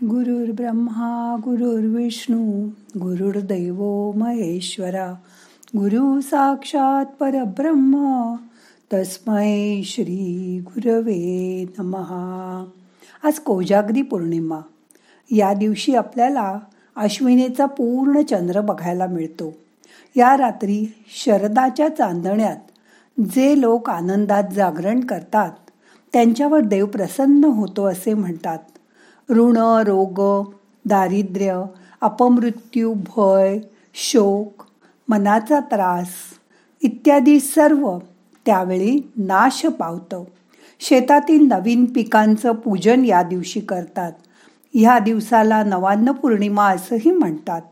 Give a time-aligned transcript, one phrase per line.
[0.00, 2.68] गुरुर् ब्रह्मा गुरुर्विष्णू
[3.00, 5.12] गुरुर्दैव महेश्वरा
[5.76, 8.34] गुरु साक्षात परब्रह्म
[8.92, 12.66] तस्मै श्री गुरवे नमहा
[13.22, 14.58] आज कोजागरी पौर्णिमा.
[15.30, 16.58] या दिवशी आपल्याला
[16.96, 19.54] अश्विनीचा पूर्ण चंद्र बघायला मिळतो.
[20.16, 22.56] या रात्री शरदाच्या चांदण्यात
[23.20, 25.52] जे लोक आनंदात जागरण करतात
[26.12, 28.58] त्यांच्यावर देव प्रसन्न होतो असे म्हणतात.
[29.32, 29.56] ऋण
[29.86, 30.50] रोग
[30.84, 31.64] दारिद्र्य
[32.00, 33.58] अपमृत्यू भय
[33.94, 34.62] शोक
[35.08, 36.08] मनाचा त्रास
[36.82, 37.98] इत्यादी सर्व
[38.46, 40.24] त्यावेळी नाश पावतं.
[40.80, 44.12] शेतातील नवीन पिकांचं पूजन या दिवशी करतात.
[44.74, 47.62] ह्या दिवसाला नवान्न पौर्णिमा असंही म्हणतात.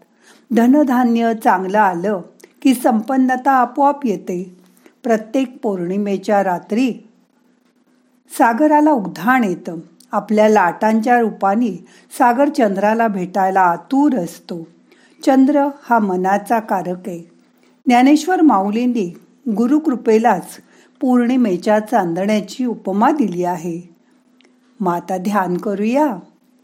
[0.53, 2.21] धनधान्य चांगलं आलं
[2.63, 4.57] की संपन्नता आपोआप येते.
[5.03, 6.95] प्रत्येक पौर्णिमेच्या रात्री
[8.39, 9.77] सागराला उधाण येतं.
[10.13, 11.85] आपल्या लाटांच्या रूपाने
[12.19, 14.67] सागर चंद्राला भेटायला आतुर असतो.
[15.27, 17.31] चंद्र हा मनाचा कारक आहे.
[17.87, 19.19] ज्ञानेश्वर माऊलींनी
[19.57, 20.57] गुरुकृपेलाच
[21.01, 23.81] पौर्णिमेच्या चांदण्याची उपमा दिली आहे.
[24.81, 26.17] माता ध्यान करूया.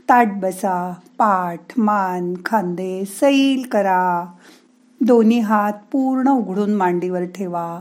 [0.09, 4.25] ताट बसा पाठ मान खांदे सैल करा.
[5.01, 7.81] दोन्ही हात पूर्ण उघडून मांडीवर ठेवा.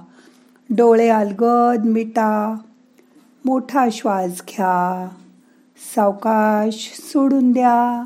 [0.70, 2.58] डोळे अलगद मिटा.
[3.46, 5.08] मोठा श्वास घ्या.
[5.78, 8.04] सावकाश सोडून द्या.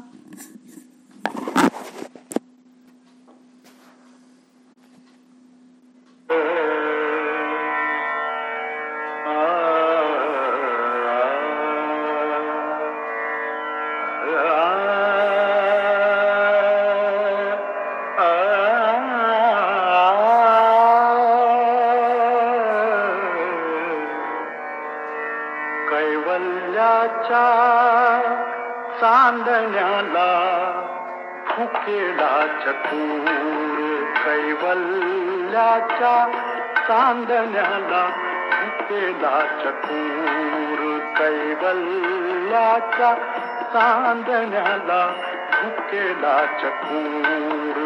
[32.62, 33.26] चतुर
[34.26, 36.16] कैवल्याच्या
[36.88, 38.03] चांदण्याला
[38.52, 40.81] फुकेला चतुर
[41.18, 43.14] कैवल्याच्या
[43.74, 45.02] चांदण्याला
[45.53, 47.78] फुकेला चतुर।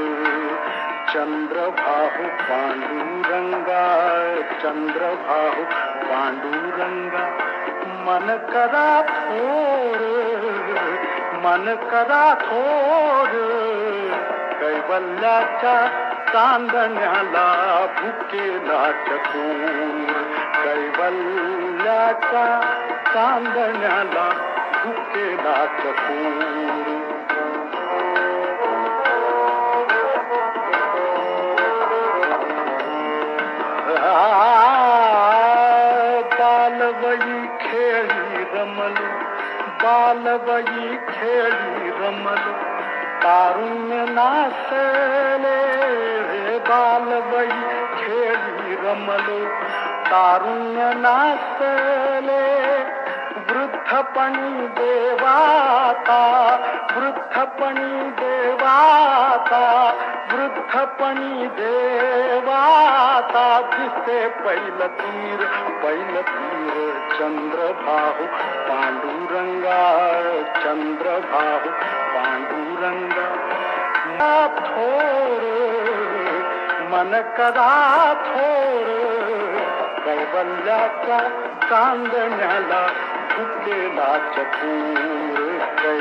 [1.13, 3.83] चंद्रभाहू पांडुरंगा
[4.63, 5.63] चंद्रभाहू
[6.09, 7.25] पांडुरंगा
[8.06, 10.00] मन करा थोर
[11.44, 13.62] मन करा थोर।
[14.63, 15.74] कैवल लेचा
[16.28, 17.47] चांदनाला
[17.96, 18.46] भुके
[19.07, 19.44] चको
[20.63, 21.18] कैवल
[21.81, 22.46] लैचा
[23.13, 24.28] चांदनाला
[24.84, 25.25] भुके
[25.81, 26.22] चको
[37.13, 38.95] रही रमल
[39.84, 42.44] बालबी खेरीी रमल
[43.23, 45.59] تارڻي ناسلي
[46.67, 47.61] بال وئي
[48.00, 49.29] کي وي رمل
[51.03, 52.47] ناسلي
[53.50, 56.22] ورڌپڻي ديواتا
[56.95, 59.63] ورڌپڻي ديواتا
[60.33, 65.45] ورڌپڻي ديواتا ڪسي پهل تير
[65.81, 68.25] پهل تير चंद्र बाहु
[68.68, 69.81] पांडुरंगा
[70.63, 71.72] चंद्र बाहु
[72.13, 73.28] पांडुरंगा
[74.59, 75.53] छोरे
[76.94, 77.69] मन कदा
[78.28, 78.97] छोरे
[80.06, 81.19] कै बलजा का
[81.69, 82.81] तांदलला
[83.38, 85.97] मुखे दांत खिर कै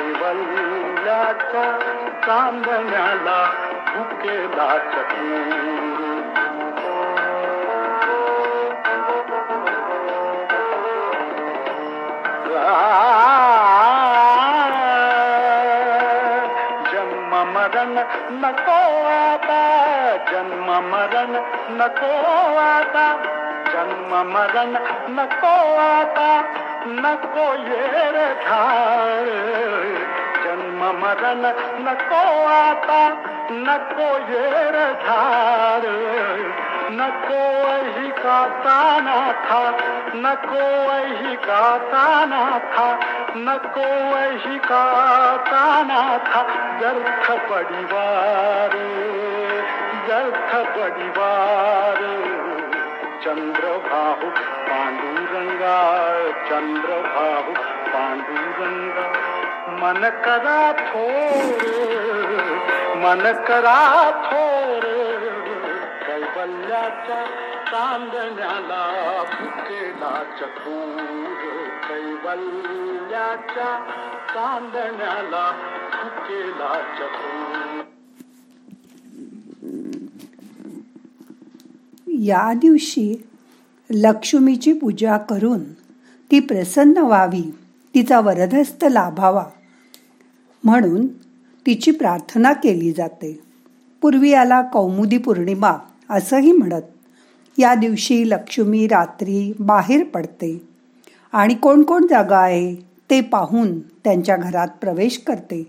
[16.93, 17.95] जन्म मरण
[18.33, 19.63] न को आता
[20.33, 21.33] जन्म मरण
[21.77, 22.13] न को
[22.59, 23.07] आता
[23.73, 24.73] जन्म मरण
[25.15, 26.43] न को आता
[26.87, 29.27] न को येरु धार।
[30.45, 31.43] जन्म मरण
[31.85, 33.09] न को आता
[33.51, 35.83] न को येर धार।
[36.93, 37.43] नको
[37.93, 39.61] ही गाता ताना था
[40.15, 40.65] नको
[41.09, 42.43] ही गाता ताना
[42.73, 42.89] था
[43.37, 43.87] नको
[44.43, 46.43] ही गाता ताना था।
[46.79, 48.77] व्यर्थ परिवार
[50.07, 52.01] व्यर्थ परिवार
[53.25, 54.31] चंद्रभाहू
[54.69, 55.77] पांडुरंगा
[56.49, 57.53] चंद्रभाहू
[57.93, 59.07] पांडुरंगा।
[59.83, 61.63] मन करा थोर
[63.05, 63.79] मन करा
[64.27, 64.62] थोर।
[66.43, 67.25] कैवल्याच्या
[67.67, 70.97] चांदण्याला फुकेला चकूर
[71.89, 73.79] कैवल्याच्या
[74.29, 75.51] चांदण्याला
[76.29, 77.83] केला चकूर
[82.07, 83.27] या दिवशी
[83.91, 85.73] लक्ष्मीची पूजा करून
[86.31, 87.55] ती प्रसन्न व्हावी
[87.95, 89.47] तिचा वरदहस्त लाभावा
[90.65, 91.07] म्हणून
[91.67, 93.41] तिची प्रार्थना केली जाते.
[94.03, 95.73] पूर्वी याला कौमुदी पौर्णिमा
[96.13, 96.83] असंही म्हणत
[97.59, 100.63] या दिवशी लक्ष्मी रात्री बाहेर पडते
[101.33, 102.75] आणि कोण कोण जागा आहे
[103.11, 105.63] ते पाहून त्यांच्या घरात प्रवेश करते.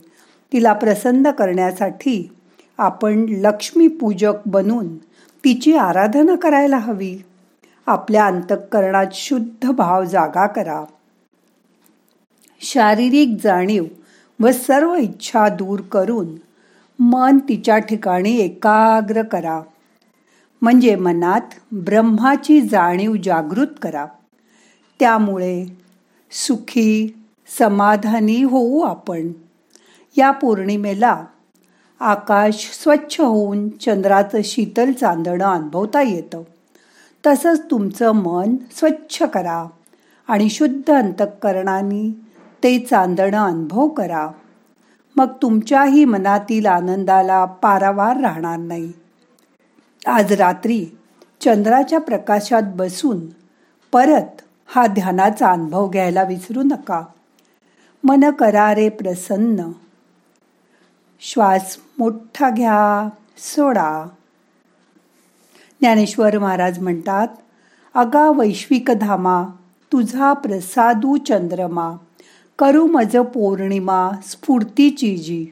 [0.53, 2.31] तिला प्रसन्न करण्यासाठी
[2.77, 4.97] आपण लक्ष्मी पूजक बनून
[5.45, 7.17] तिची आराधना करायला हवी.
[7.85, 10.83] आपल्या अंतःकरणात शुद्ध भाव जागा करा.
[12.61, 13.83] शारीरिक जाणीव
[14.39, 16.35] व सर्व इच्छा दूर करून
[16.99, 19.61] मन तिच्या ठिकाणी एकाग्र करा.
[20.63, 24.05] म्हणजे मनात ब्रह्माची जाणीव जागृत करा.
[24.99, 25.65] त्यामुळे
[26.31, 27.23] सुखी
[27.59, 29.31] समाधानी होऊ आपण.
[30.17, 31.25] या पौर्णिमेला
[31.99, 36.43] आकाश स्वच्छ होऊन चंद्राचं शीतल चांदणं अनुभवता येतं.
[37.27, 39.65] तसंच तुमचं मन स्वच्छ करा
[40.27, 42.15] आणि शुद्ध अंतःकरणाने
[42.63, 44.29] ते चांदणं अनुभव करा.
[45.15, 48.91] मग तुमच्याही मनातील आनंदाला पारावार राहणार नाही.
[50.07, 50.85] आज रात्री
[51.41, 53.19] चंद्राच्या प्रकाशात बसून
[53.91, 57.03] परत हा ध्यानाचा अनुभव घ्यायला विसरू नका.
[58.03, 59.71] मन करारे प्रसन्न.
[61.21, 64.07] श्वास मोठा घ्या सोडा.
[65.79, 67.27] ज्ञानेश्वर महाराज म्हणतात
[67.93, 69.43] अगा वैश्विक धामा
[69.91, 71.95] तुझा प्रसादू चंद्रमा
[72.59, 75.47] करू मज पौर्णिमा स्फूर्तीची जी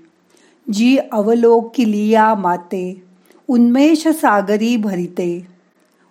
[0.74, 3.11] जी अवलोकिलिया माते.
[3.48, 5.48] उन्मेष सागरी भरिते.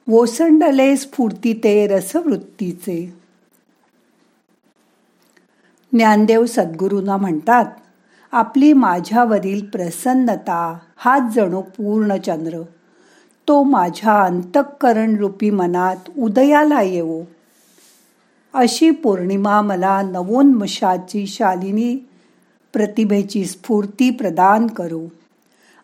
[0.09, 3.15] वोसंडले स्फूर्तीते रसवृत्तीचे.
[5.93, 7.65] ज्ञानदेव सद्गुरूंना म्हणतात
[8.32, 12.62] आपली माझ्यावरील प्रसन्नता हाच जणू पूर्ण चंद्र.
[13.49, 17.23] तो माझ्या अंतःकरण रूपी मनात उदयाला येवो.
[18.55, 21.97] अशी पौर्णिमा मला नवोन्मशाची शालिनी
[22.73, 25.06] प्रतिभेची स्फूर्ती प्रदान करू.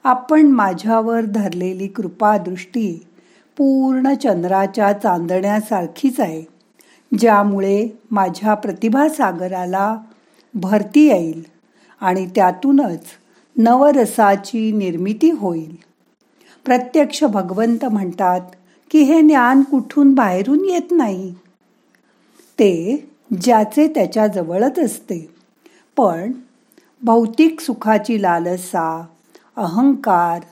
[0.07, 3.07] आपण माझ्यावर धरलेली कृपादृष्टी
[3.57, 6.45] पूर्ण चंद्राच्या चांदण्यासारखीच आहे
[7.19, 9.97] ज्यामुळे माझ्या प्रतिभासागराला
[10.55, 11.43] भरती येईल
[12.01, 13.01] आणि त्यातूनच
[13.57, 15.77] नवरसाची निर्मिती होईल.
[16.65, 18.41] प्रत्यक्ष भगवंत म्हणतात
[18.91, 21.35] की हे ज्ञान कुठून बाहेरून येत नाही.
[22.59, 23.09] ते
[23.41, 25.31] ज्याचे त्याच्याजवळच असते.
[25.97, 26.33] पण
[27.03, 29.07] भौतिक सुखाची लालसा
[29.57, 30.43] अहंकार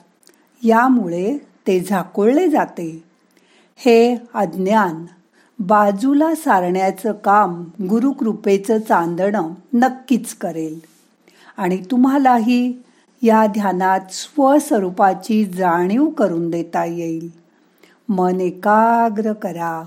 [0.63, 1.37] यामुळे
[1.67, 3.03] ते झाकोळले जाते.
[3.75, 5.05] हे अज्ञान
[5.59, 10.79] बाजूला सारण्याचं काम गुरुकृपेचं चांदणं नक्कीच करेल.
[11.57, 12.83] आणि तुम्हालाही
[13.21, 17.29] या ध्यानात स्वस्वरूपाची जाणीव करून देता येईल.
[18.09, 19.83] मन एकाग्र करा.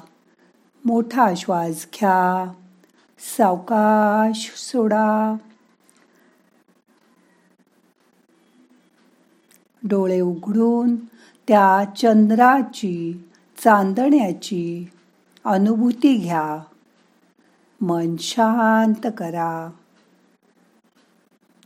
[0.85, 2.53] मोठा श्वास घ्या.
[3.37, 5.37] सावकाश सोडा.
[9.89, 10.97] डोळे उघडून
[11.49, 13.25] त्या चंद्राची
[13.65, 14.91] चांदण्याची
[15.45, 16.59] अनुभूती घ्या.
[17.81, 19.71] मन शांत करा.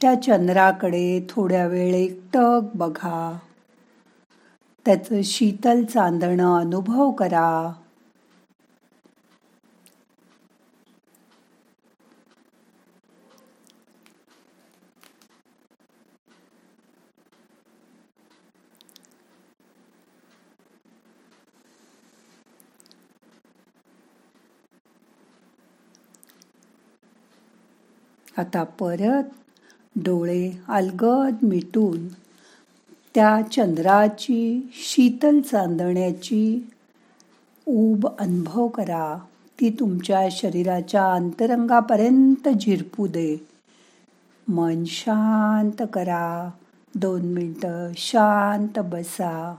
[0.00, 3.38] त्या चंद्राकडे थोड्या वेळ एकटक बघा.
[4.84, 7.72] त्याचं शीतल चांदणं अनुभव करा.
[28.38, 29.24] आता परत
[29.96, 32.08] डोळे अलगद मिटून
[33.14, 36.70] त्या चंद्राची शीतल चांदण्याची
[37.66, 39.18] ऊब अनुभव करा.
[39.60, 43.46] ती तुमच्या शरीराच्या अंतरंगापर्यंत झिरपू दे.
[44.48, 46.50] मन शांत करा.
[46.94, 49.54] दोन मिनटं शांत बसा.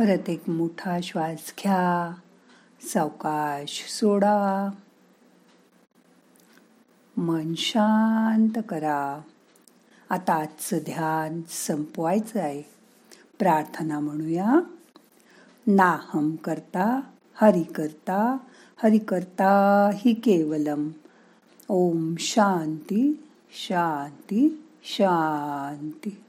[0.00, 2.14] परत एक मोठा श्वास घ्या.
[2.82, 4.70] सावकाश सोडा.
[7.16, 9.20] मन शांत करा.
[10.10, 12.62] आता आजचं ध्यान संपवायचं आहे.
[13.38, 14.54] प्रार्थना म्हणूया.
[15.66, 17.00] नाहम करता
[17.34, 18.36] हरि करता
[18.82, 20.88] हरि करता हि केवलम.
[21.68, 26.24] ओम शांती शांती शांती.